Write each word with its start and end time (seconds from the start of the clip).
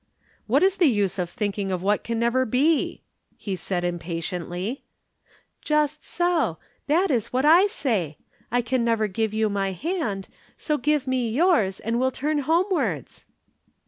"What 0.47 0.63
is 0.63 0.77
the 0.77 0.87
use 0.89 1.19
of 1.19 1.29
thinking 1.29 1.71
of 1.71 1.83
what 1.83 2.03
can 2.03 2.17
never 2.17 2.43
be!" 2.43 3.03
he 3.37 3.55
said 3.55 3.83
impatiently. 3.83 4.83
"Just 5.63 6.03
so. 6.03 6.57
That 6.87 7.11
is 7.11 7.31
what 7.31 7.45
I 7.45 7.67
say. 7.67 8.17
I 8.51 8.63
can 8.63 8.83
never 8.83 9.05
give 9.07 9.31
you 9.31 9.47
my 9.47 9.73
hand; 9.73 10.27
so 10.57 10.79
give 10.79 11.05
me 11.05 11.29
yours 11.29 11.79
and 11.79 11.99
we'll 11.99 12.09
turn 12.09 12.39
homewards." 12.39 13.27